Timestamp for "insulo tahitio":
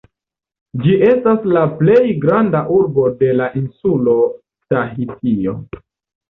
3.61-5.55